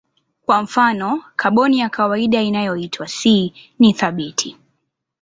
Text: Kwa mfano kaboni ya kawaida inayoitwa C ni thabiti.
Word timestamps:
Kwa 0.45 0.61
mfano 0.61 1.23
kaboni 1.35 1.79
ya 1.79 1.89
kawaida 1.89 2.41
inayoitwa 2.41 3.07
C 3.07 3.53
ni 3.79 3.93
thabiti. 3.93 4.57